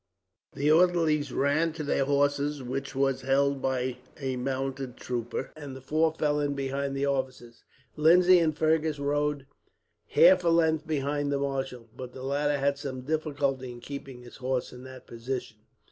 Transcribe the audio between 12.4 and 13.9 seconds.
had some difficulty in